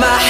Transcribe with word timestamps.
my 0.00 0.29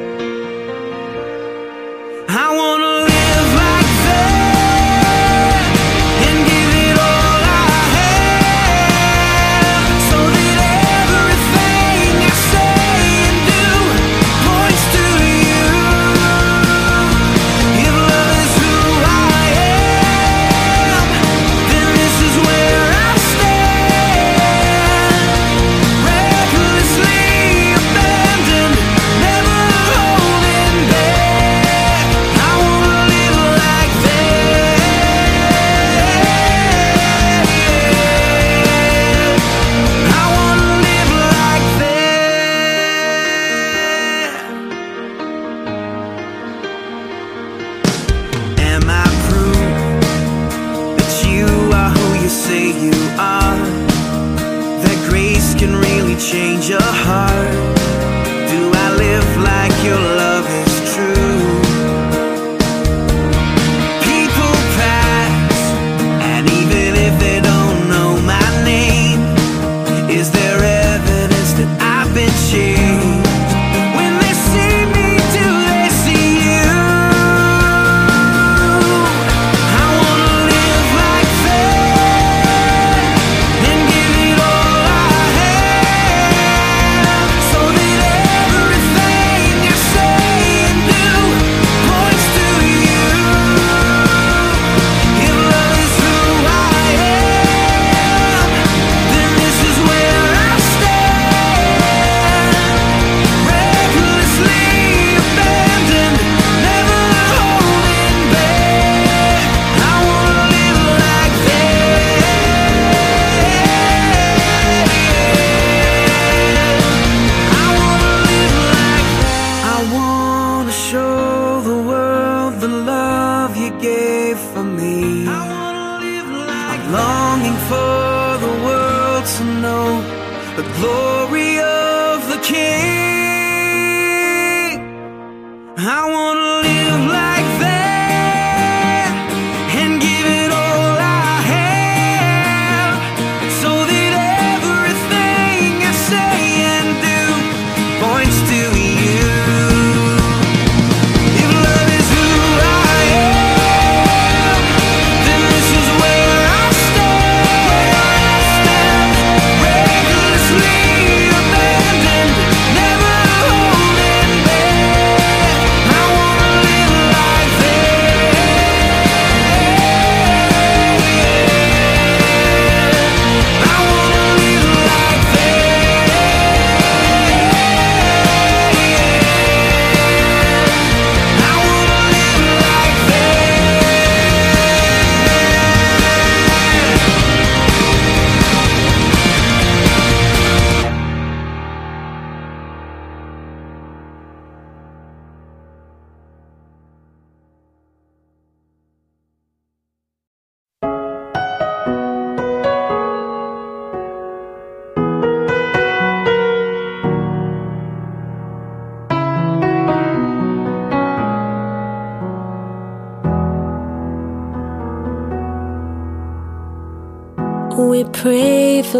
I 2.33 2.55
wanna. 2.55 2.80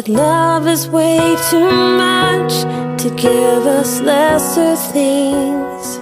Yet 0.00 0.08
love 0.08 0.66
is 0.66 0.88
way 0.88 1.36
too 1.50 1.70
much 1.70 2.54
to 3.02 3.10
give 3.16 3.66
us 3.66 4.00
lesser 4.00 4.74
things. 4.94 5.98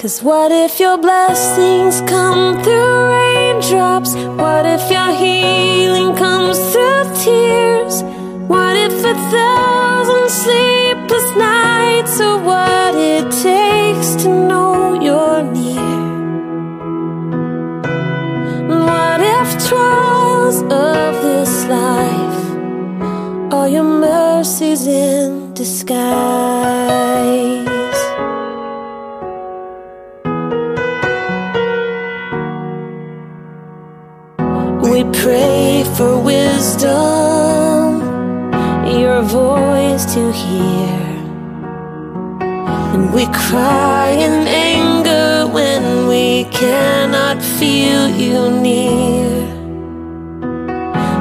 Cause 0.00 0.22
what 0.22 0.52
if 0.52 0.78
your 0.78 0.96
blessings 0.96 2.00
come 2.02 2.62
through 2.62 3.10
raindrops? 3.10 4.14
What 4.14 4.66
if 4.66 4.88
your 4.88 5.10
healing 5.16 6.14
comes 6.14 6.58
through 6.72 7.10
tears? 7.24 8.04
What 8.46 8.76
if 8.76 8.92
a 9.04 9.14
thousand 9.34 10.28
sleepless 10.30 11.28
nights 11.34 12.20
are 12.20 12.38
what 12.38 12.94
it 12.94 13.24
takes 13.32 14.22
to 14.22 14.28
know 14.28 14.94
you're 15.02 15.42
near? 15.42 16.04
What 18.68 19.20
if 19.20 19.68
trials 19.68 20.62
of 20.62 21.14
this 21.24 21.64
life 21.64 21.95
your 23.68 23.84
mercies 23.84 24.86
in 24.86 25.52
disguise? 25.54 27.16
We 34.82 35.04
pray 35.22 35.84
for 35.96 36.20
wisdom, 36.22 38.00
your 39.00 39.22
voice 39.22 40.04
to 40.14 40.32
hear. 40.32 41.06
And 42.94 43.12
we 43.12 43.26
cry 43.26 44.10
in 44.10 44.46
anger 44.46 45.52
when 45.52 46.06
we 46.08 46.44
cannot 46.50 47.42
feel 47.42 48.08
you 48.08 48.50
near. 48.60 49.55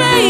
Friends 0.00 0.29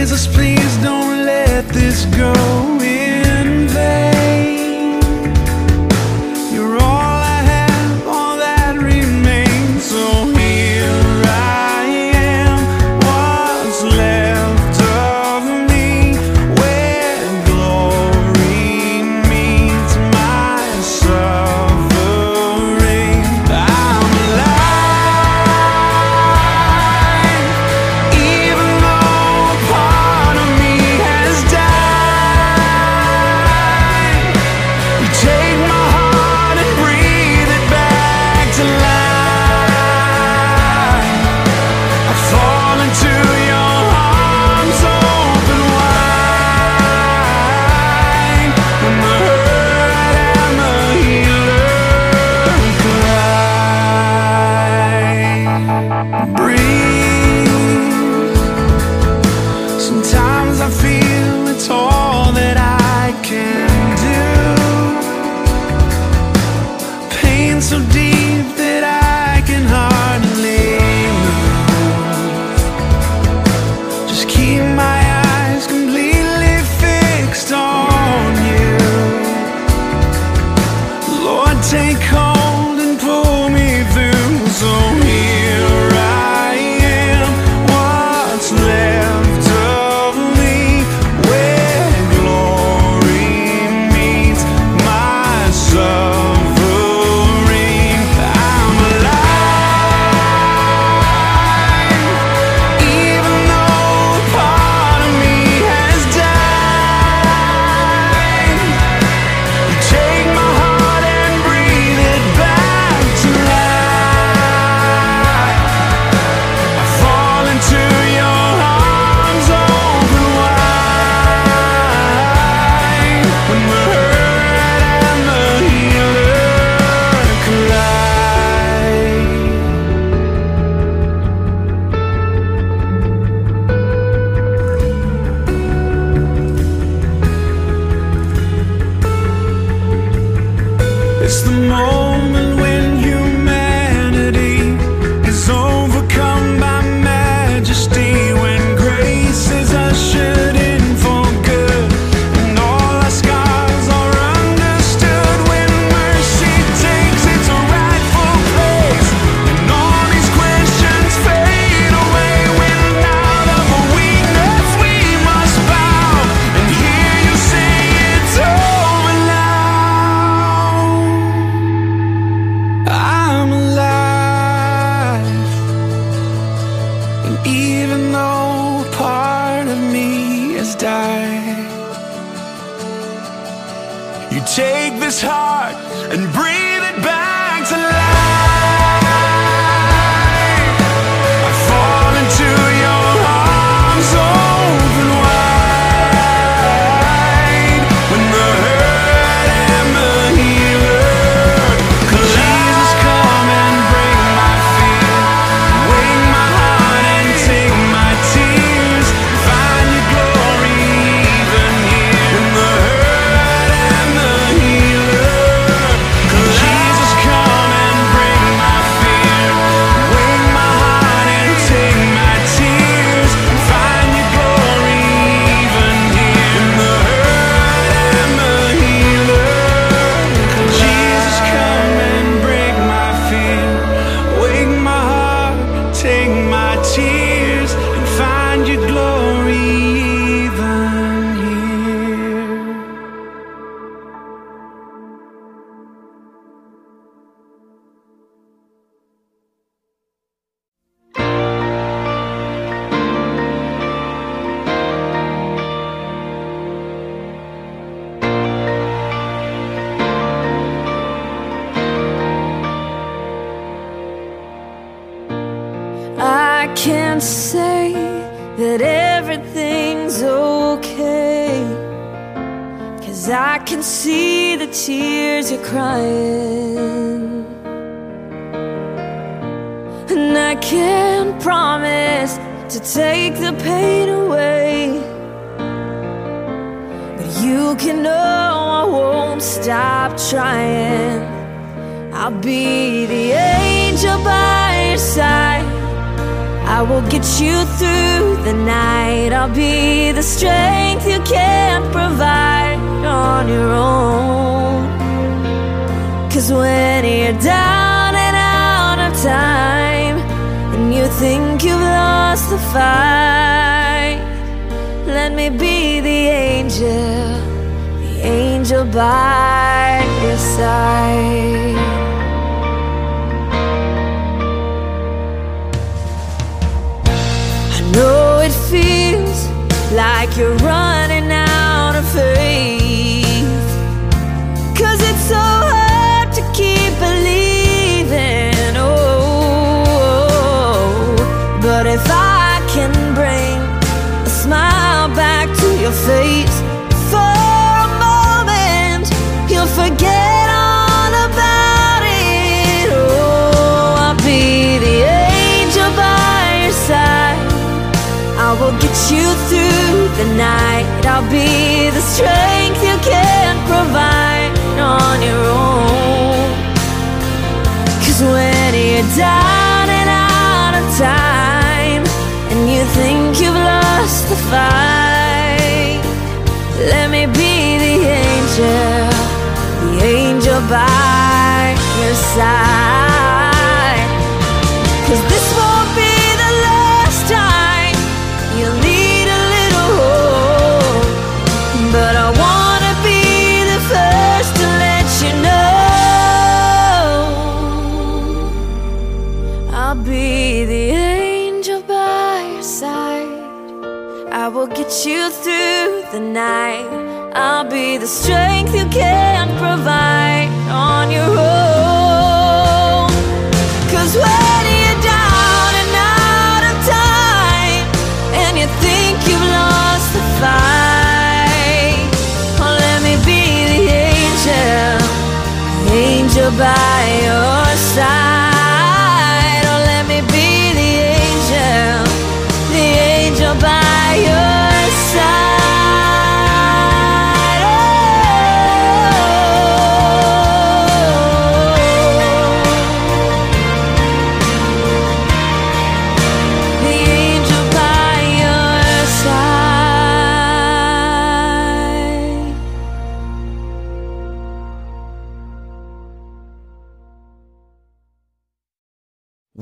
Jesus, 0.00 0.28
please 0.28 0.76
don't 0.76 1.24
let 1.26 1.68
this 1.70 2.04
go. 2.16 2.57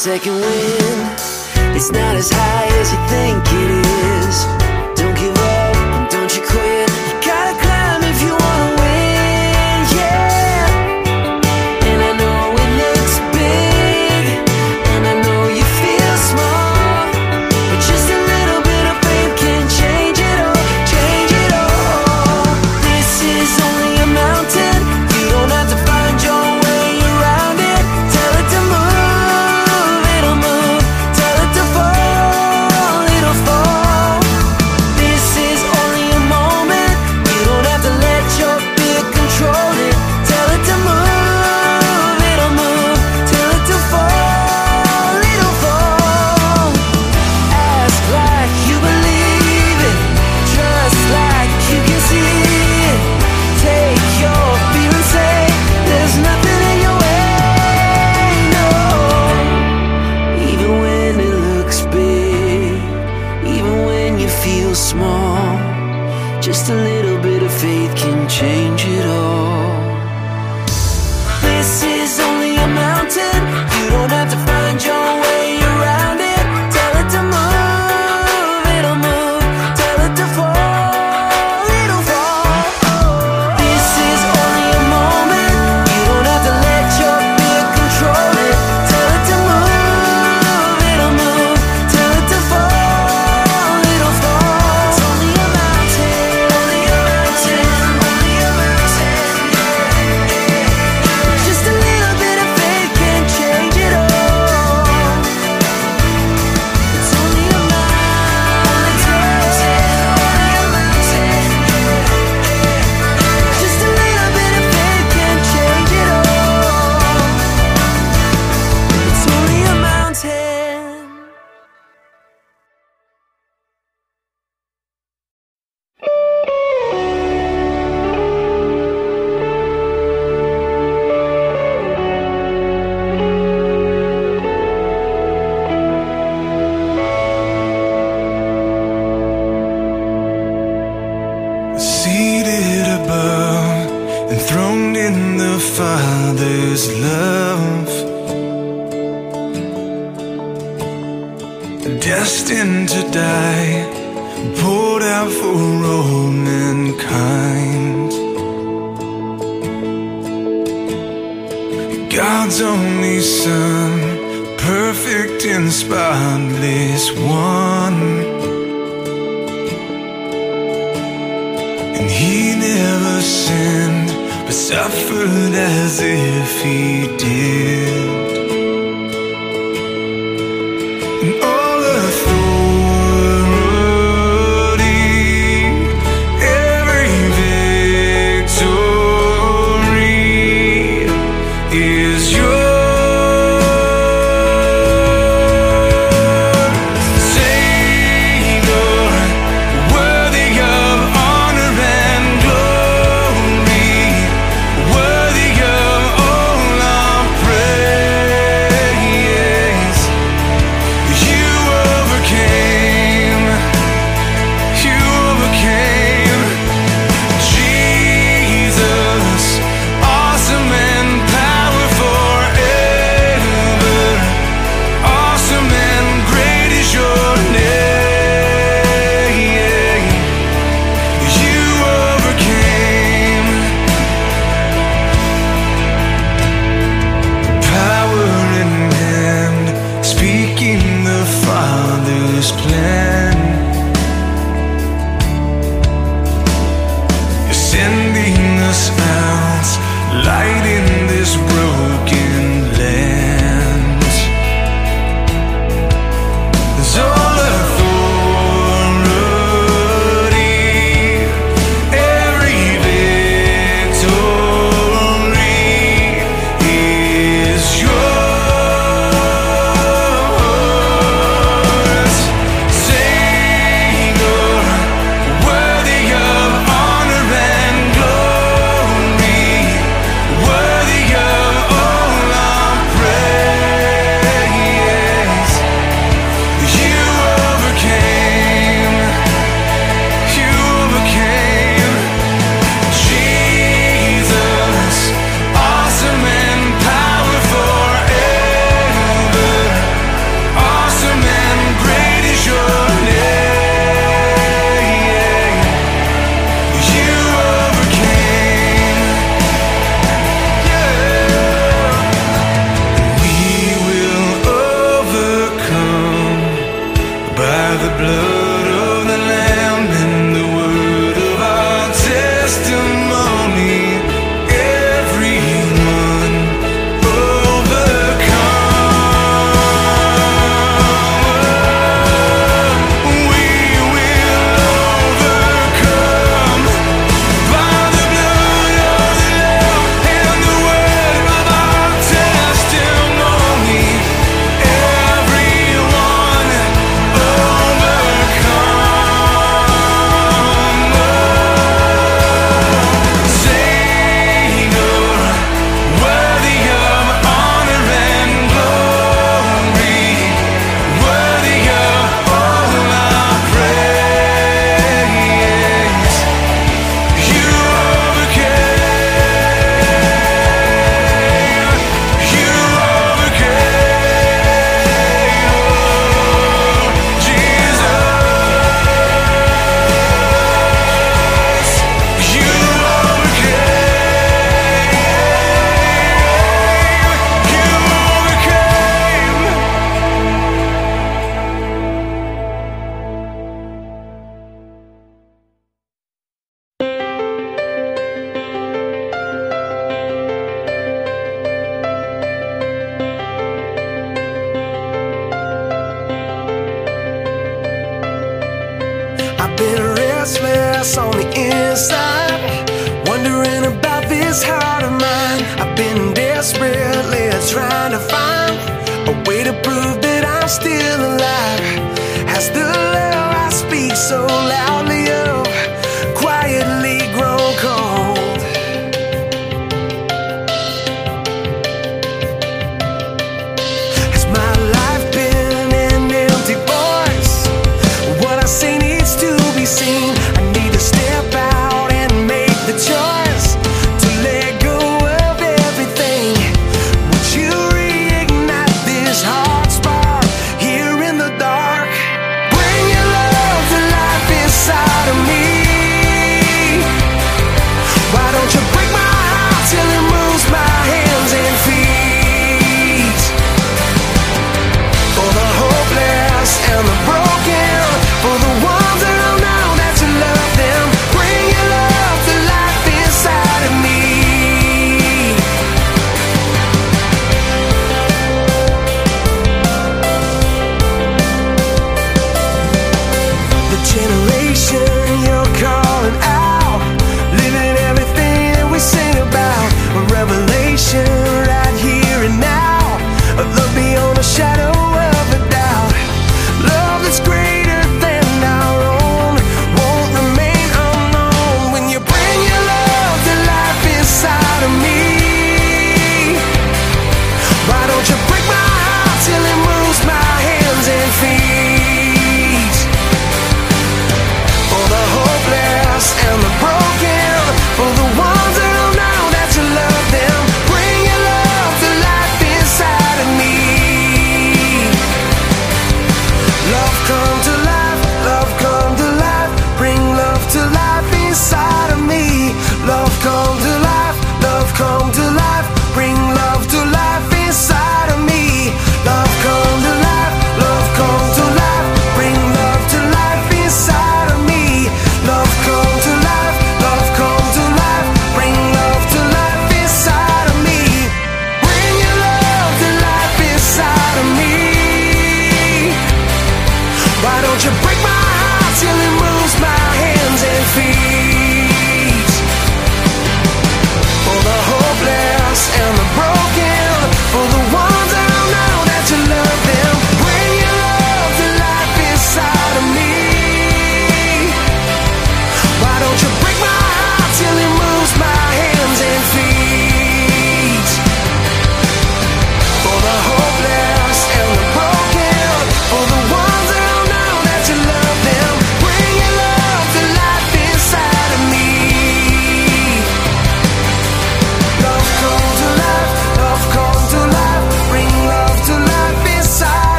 second 0.00 0.32
wind. 0.32 1.20
It's 1.76 1.92
not 1.92 2.16
as 2.16 2.30
high 2.32 2.68
as 2.80 2.90
you 2.90 2.98
think 3.10 3.44
it 3.52 3.70
is. 4.24 4.59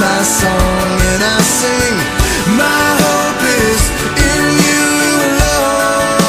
my 0.00 0.22
song 0.22 1.00
and 1.12 1.22
I 1.22 1.38
sing. 1.58 1.96
My 2.56 2.86
hope 3.04 3.42
is 3.68 3.80
in 4.32 4.44
you, 4.66 4.86
alone. 5.28 6.20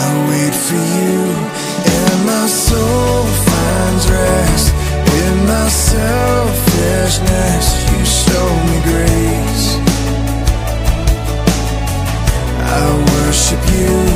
I 0.00 0.04
wait 0.30 0.54
for 0.66 0.82
you 0.96 1.18
and 1.96 2.18
my 2.24 2.46
soul 2.46 3.24
finds 3.48 4.04
rest. 4.10 4.68
In 5.20 5.34
my 5.46 5.68
selfishness 5.68 7.66
you 7.90 8.00
show 8.22 8.48
me 8.68 8.76
grace. 8.88 9.66
I 12.64 12.82
worship 13.12 13.62
you. 13.76 14.07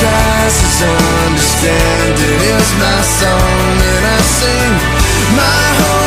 Passes 0.00 0.82
understanding 1.28 2.40
is 2.56 2.68
my 2.80 3.00
song, 3.20 3.76
and 3.92 4.04
I 4.16 4.20
sing. 4.38 4.72
My 5.36 5.66
hope 5.80 5.99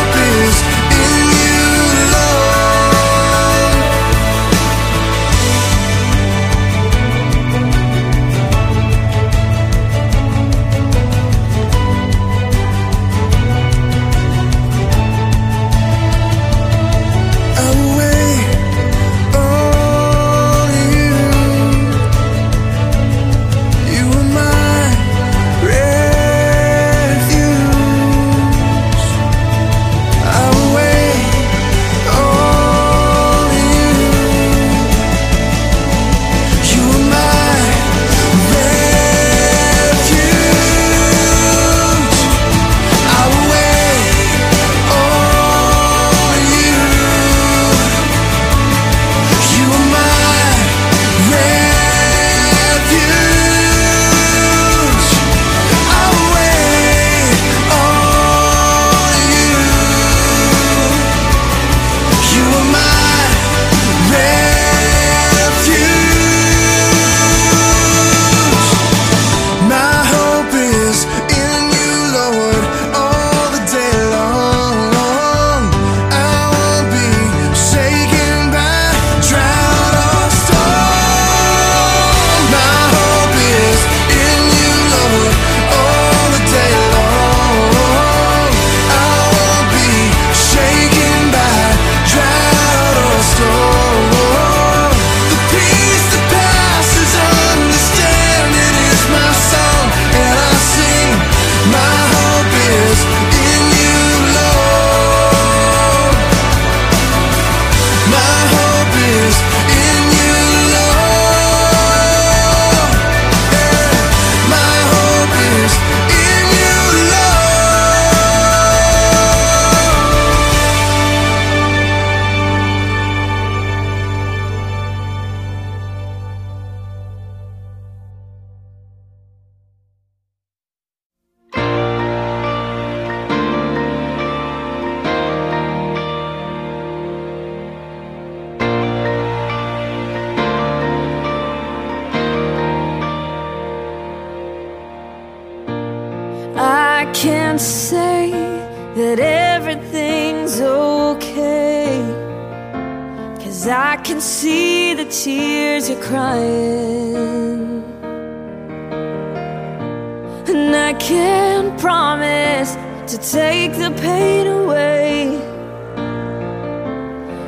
the 163.83 163.91
pain 164.01 164.47
away. 164.47 165.27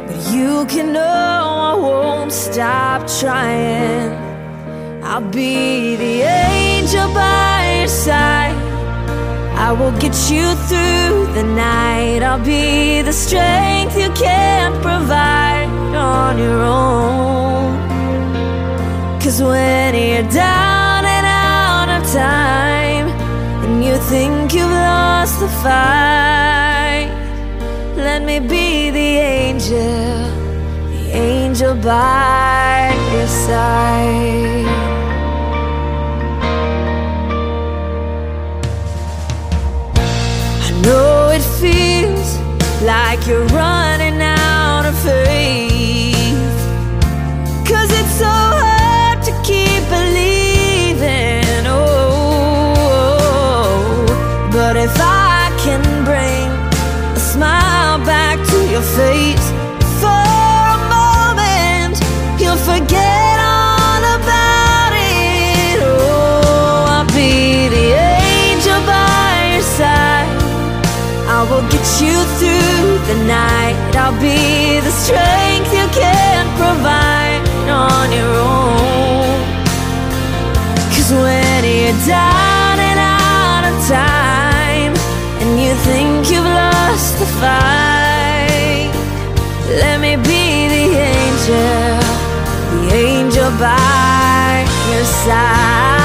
But 0.07 0.19
you 0.35 0.65
can 0.65 0.91
know 0.91 1.45
I 1.71 1.73
won't 1.87 2.31
stop 2.31 3.07
trying. 3.21 4.11
I'll 5.01 5.29
be 5.41 5.95
the 5.95 6.15
angel 6.23 7.07
by 7.13 7.77
your 7.79 7.87
side. 7.87 8.57
I 9.67 9.71
will 9.79 9.95
get 10.03 10.15
you 10.33 10.45
through 10.67 11.15
the 11.37 11.45
night. 11.69 12.21
I'll 12.27 12.43
be 12.43 13.01
the 13.01 13.13
strength 13.13 13.95
you 13.97 14.09
can't 14.11 14.75
provide 14.87 15.69
on 15.95 16.37
your 16.37 16.61
own. 16.61 17.71
Cause 19.21 19.41
when 19.41 19.95
you're 19.95 20.29
down 20.45 21.01
and 21.15 21.25
out 21.25 21.89
of 21.95 22.03
time, 22.11 22.74
think 24.09 24.53
you've 24.53 24.69
lost 24.69 25.39
the 25.39 25.47
fight, 25.63 27.09
let 27.95 28.21
me 28.23 28.39
be 28.39 28.91
the 28.91 29.17
angel, 29.17 29.77
the 30.93 31.11
angel 31.11 31.73
by 31.75 32.93
your 33.13 33.27
side. 33.27 34.67
I 40.67 40.69
know 40.83 41.29
it 41.37 41.45
feels 41.59 42.29
like 42.83 43.25
you're 43.25 43.47
running 43.47 43.94
your 58.75 58.83
face 58.83 59.47
for 60.03 60.11
a 60.11 60.77
moment, 60.91 61.95
you'll 62.37 62.59
forget 62.59 63.35
all 63.39 64.03
about 64.19 64.91
it. 64.91 65.79
Oh, 65.79 66.83
I'll 66.95 67.07
be 67.15 67.69
the 67.71 67.87
angel 67.95 68.79
by 68.83 69.55
your 69.55 69.67
side. 69.79 70.27
I 71.31 71.47
will 71.49 71.63
get 71.71 71.87
you 72.03 72.17
through 72.35 72.99
the 73.07 73.17
night. 73.23 73.79
I'll 73.95 74.19
be 74.19 74.83
the 74.83 74.91
strength 74.91 75.71
you 75.71 75.87
can't 75.95 76.49
provide 76.59 77.43
on 77.71 78.11
your 78.11 78.33
own. 78.43 79.39
Cause 80.91 81.11
when 81.23 81.63
you're 81.63 82.01
down 82.03 82.75
and 82.89 82.99
out 82.99 83.63
of 83.71 83.75
time, 83.87 84.93
and 85.39 85.51
you 85.63 85.71
think 85.87 86.29
you've 86.29 86.43
lost 86.43 87.19
the 87.19 87.25
the 87.39 87.94
let 89.75 89.99
me 89.99 90.15
be 90.15 90.67
the 90.69 90.85
angel, 91.19 91.99
the 92.71 92.95
angel 92.95 93.49
by 93.59 94.65
your 94.89 95.03
side. 95.03 96.04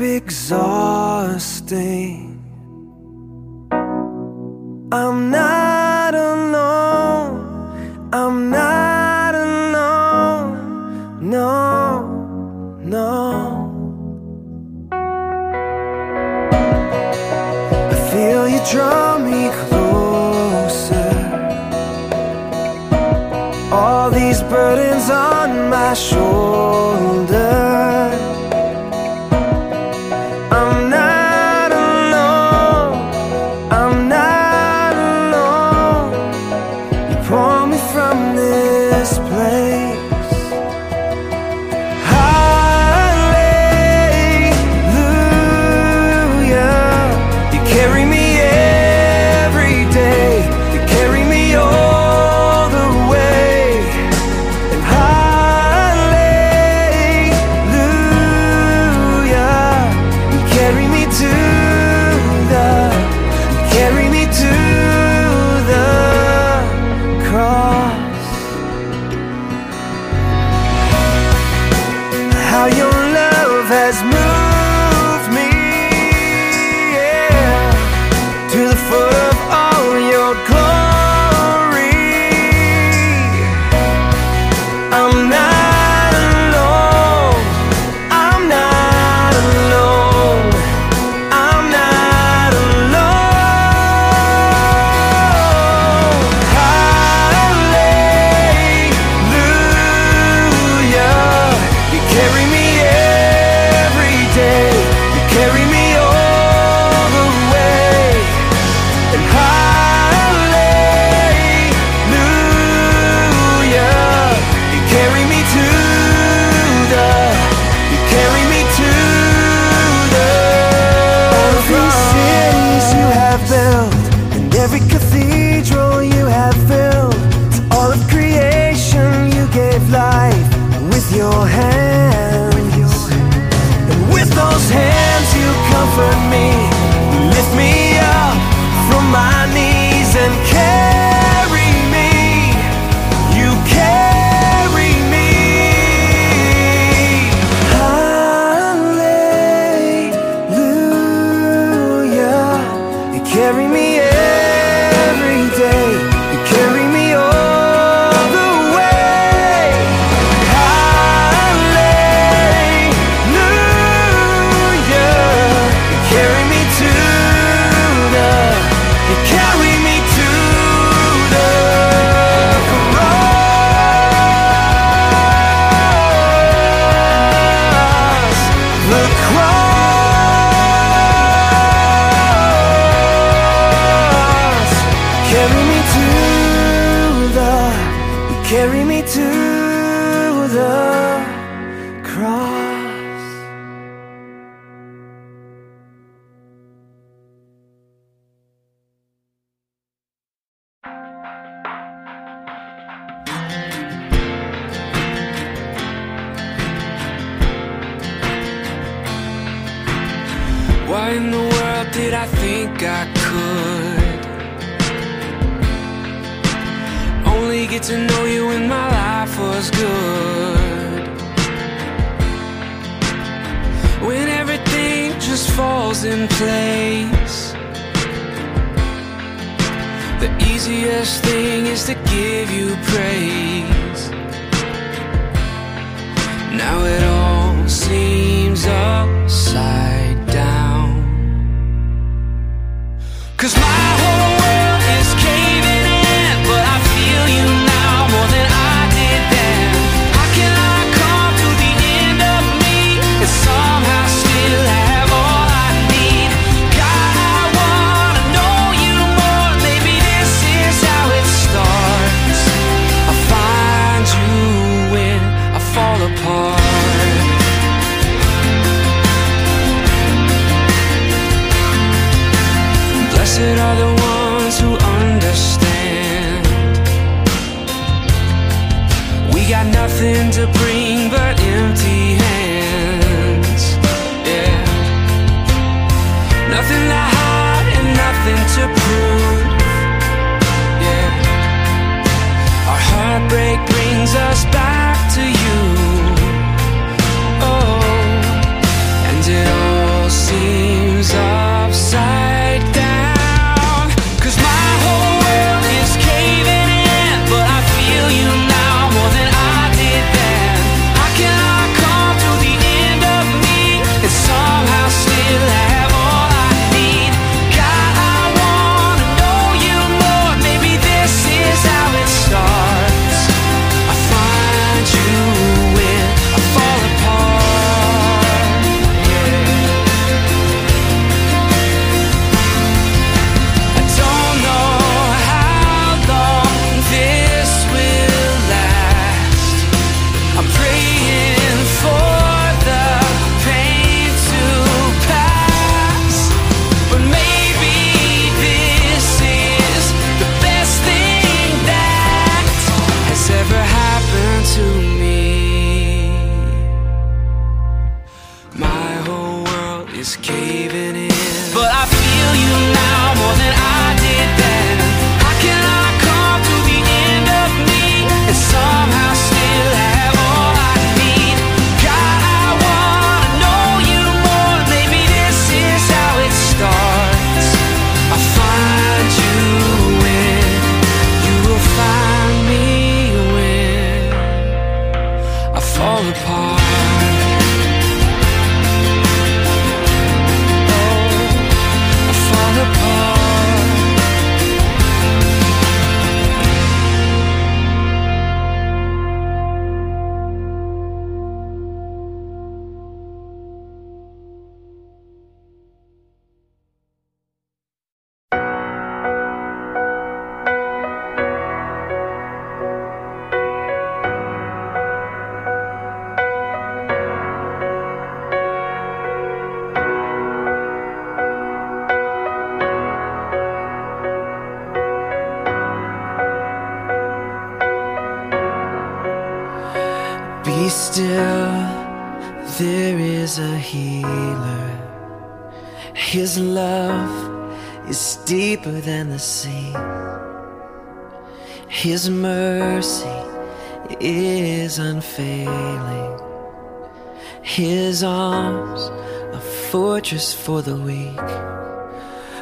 exhausting. 0.00 0.54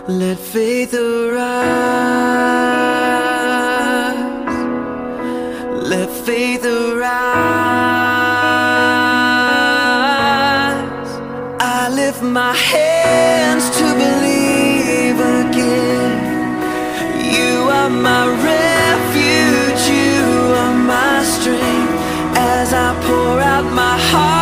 Let 0.08 0.36
faith 0.36 0.94
arise. 0.94 1.46
Let 5.88 6.10
faith 6.10 6.64
arise. 6.64 7.12
I 11.60 11.88
lift 11.94 12.20
my 12.20 12.52
hands 12.52 13.70
to 13.78 13.84
believe 13.94 15.20
again. 15.20 16.18
You 17.32 17.70
are 17.70 17.88
my 17.88 18.26
refuge, 18.42 19.88
you 19.88 20.56
are 20.56 20.74
my 20.74 21.22
strength 21.22 21.92
as 22.36 22.72
I 22.72 23.00
pour 23.06 23.40
out 23.40 23.72
my 23.72 23.96
heart. 23.98 24.41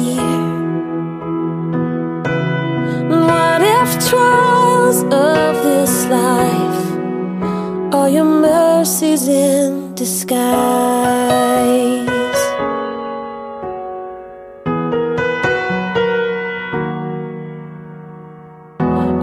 Trials 4.11 5.03
of 5.03 5.63
this 5.63 6.05
life 6.07 6.83
are 7.95 8.09
your 8.09 8.25
mercies 8.25 9.25
in 9.29 9.95
disguise? 9.95 10.49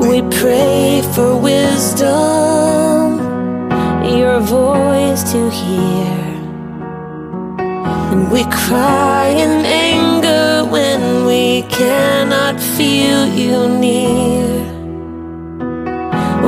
We 0.00 0.22
pray 0.40 1.02
for 1.14 1.36
wisdom, 1.36 3.18
your 4.20 4.40
voice 4.40 5.22
to 5.32 5.50
hear. 5.50 6.16
And 8.12 8.32
we 8.32 8.42
cry 8.44 9.26
in 9.44 9.66
anger 9.66 10.64
when 10.72 11.26
we 11.26 11.60
cannot 11.68 12.58
feel 12.58 13.26
you 13.26 13.68
near. 13.68 14.57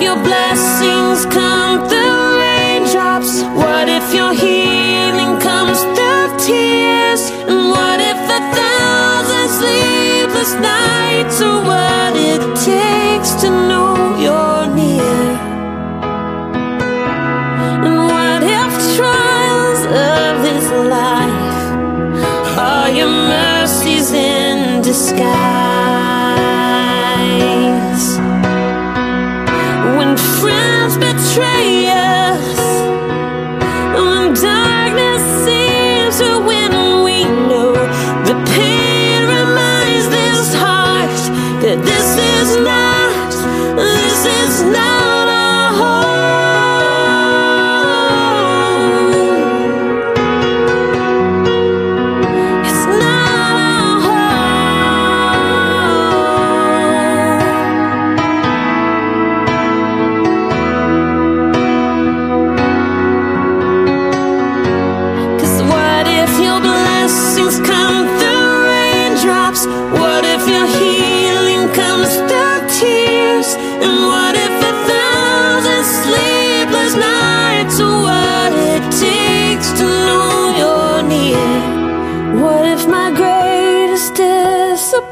Your 0.00 0.16
blessings 0.16 1.24
come 1.26 1.88
through 1.88 2.38
raindrops? 2.38 3.42
What 3.54 3.88
if 3.88 4.12
your 4.12 4.32
healing 4.34 5.40
comes 5.40 5.78
through 5.96 6.28
tears? 6.38 7.30
And 7.48 7.70
what 7.70 7.98
if 8.00 8.20
a 8.38 8.42
thousand 8.58 9.48
sleepless 9.58 10.52
nights 10.54 11.40
are 11.40 11.60
what 11.64 12.12
it 12.16 12.42
takes 12.56 13.30
to 13.42 13.48
know 13.48 13.94
you're 14.24 14.66
near? 14.74 15.26
And 17.86 17.98
what 18.12 18.42
if 18.42 18.72
trials 18.96 19.82
of 19.86 20.42
this 20.46 20.66
life 20.96 22.58
are 22.58 22.90
your 22.90 23.08
mercies 23.08 24.12
in 24.12 24.82
disguise? 24.82 25.55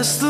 The 0.00 0.29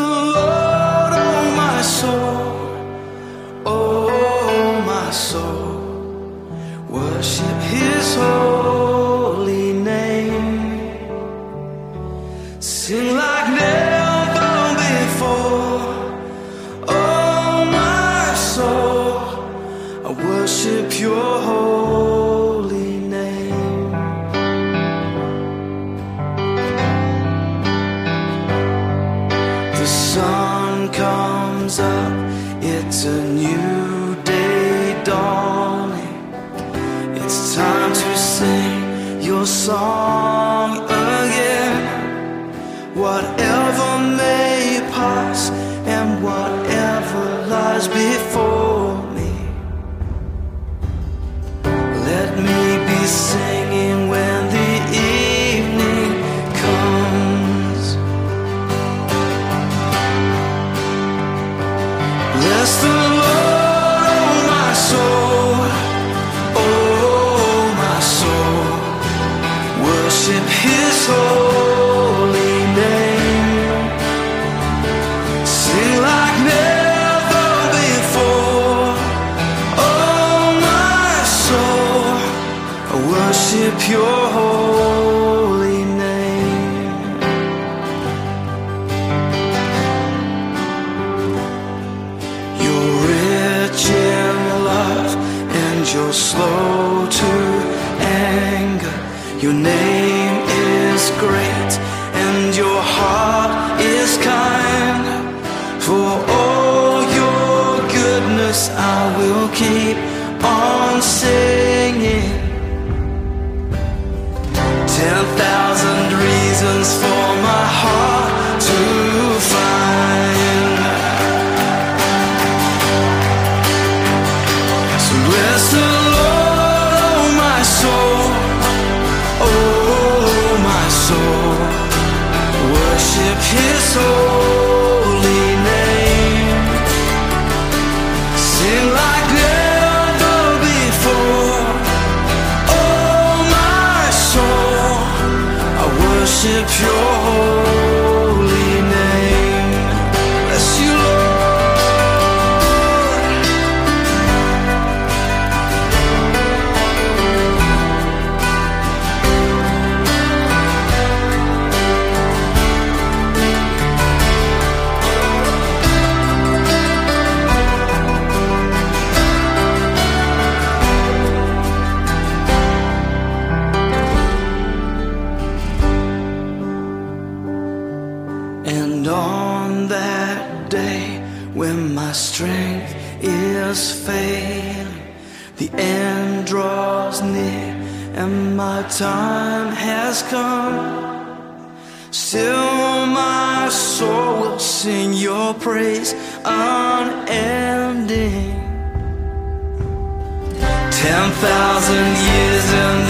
Ten 201.01 201.31
thousand 201.31 202.13
years 202.29 202.73
in 202.75 203.10